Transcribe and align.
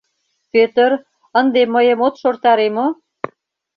—Пӧтыр, 0.53 0.91
ынде 1.39 1.61
мыйым 1.73 1.99
от 2.07 2.13
шортаре 2.21 2.67
мо? 2.75 2.87